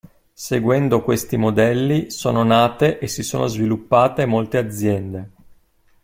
Seguendo 0.33 1.03
questi 1.03 1.37
modelli 1.37 2.09
sono 2.09 2.43
nate 2.43 2.97
e 2.97 3.05
si 3.07 3.21
sono 3.21 3.45
sviluppate 3.45 4.25
molte 4.25 4.57
aziende. 4.57 5.29